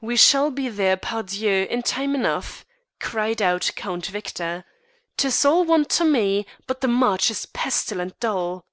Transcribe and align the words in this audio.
"We 0.00 0.16
shall 0.16 0.50
be 0.50 0.68
there, 0.68 0.96
par 0.96 1.22
dieu! 1.22 1.68
in 1.70 1.84
time 1.84 2.16
enough," 2.16 2.66
cried 2.98 3.40
out 3.40 3.70
Count 3.76 4.06
Victor. 4.06 4.64
"'Tis 5.16 5.44
all 5.44 5.62
one 5.64 5.84
to 5.84 6.04
me, 6.04 6.46
but 6.66 6.80
the 6.80 6.88
march 6.88 7.30
is 7.30 7.46
pestilent 7.46 8.18
dull." 8.18 8.64